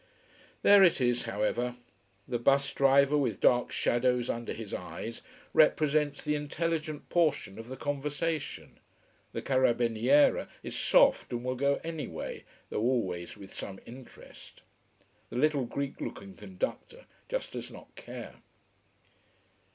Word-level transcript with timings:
There 0.63 0.83
it 0.83 0.99
is, 0.99 1.25
however. 1.25 1.75
The 2.27 2.39
bus 2.39 2.73
driver, 2.73 3.15
with 3.19 3.39
dark 3.39 3.71
shadows 3.71 4.31
under 4.31 4.51
his 4.51 4.73
eyes, 4.73 5.21
represents 5.53 6.23
the 6.23 6.33
intelligent 6.33 7.07
portion 7.09 7.59
of 7.59 7.67
the 7.67 7.77
conversation. 7.77 8.79
The 9.31 9.43
carabiniere 9.43 10.47
is 10.63 10.75
soft 10.75 11.31
and 11.31 11.43
will 11.45 11.53
go 11.53 11.79
any 11.83 12.07
way, 12.07 12.45
though 12.71 12.81
always 12.81 13.37
with 13.37 13.53
some 13.53 13.79
interest. 13.85 14.63
The 15.29 15.35
little 15.37 15.65
Greek 15.65 16.01
looking 16.01 16.33
conductor 16.35 17.05
just 17.29 17.51
does 17.51 17.69
not 17.69 17.93
care. 17.93 18.37